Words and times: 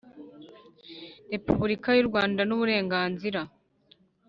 Repubulika 1.33 1.89
y 1.93 1.99
u 2.03 2.07
Rwanda 2.09 2.41
n 2.45 2.51
uburenganzira 2.55 3.41